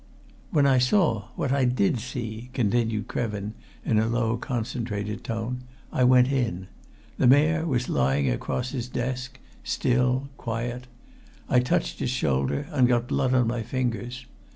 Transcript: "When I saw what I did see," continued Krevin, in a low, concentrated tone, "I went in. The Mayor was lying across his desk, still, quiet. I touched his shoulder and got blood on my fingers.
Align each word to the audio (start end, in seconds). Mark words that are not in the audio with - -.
"When 0.49 0.65
I 0.65 0.79
saw 0.79 1.25
what 1.35 1.51
I 1.51 1.63
did 1.63 1.99
see," 1.99 2.49
continued 2.53 3.07
Krevin, 3.07 3.53
in 3.85 3.99
a 3.99 4.07
low, 4.07 4.35
concentrated 4.35 5.23
tone, 5.23 5.61
"I 5.93 6.03
went 6.05 6.31
in. 6.31 6.69
The 7.19 7.27
Mayor 7.27 7.67
was 7.67 7.87
lying 7.87 8.27
across 8.27 8.71
his 8.71 8.89
desk, 8.89 9.39
still, 9.63 10.27
quiet. 10.37 10.87
I 11.47 11.59
touched 11.59 11.99
his 11.99 12.09
shoulder 12.09 12.65
and 12.71 12.87
got 12.87 13.07
blood 13.09 13.35
on 13.35 13.45
my 13.45 13.61
fingers. 13.61 14.25